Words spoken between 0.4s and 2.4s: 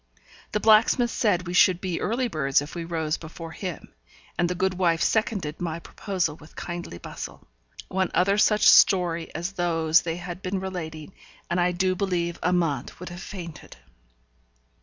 The blacksmith said we should be early